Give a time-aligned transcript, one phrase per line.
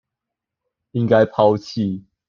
[0.93, 2.05] 應該拋棄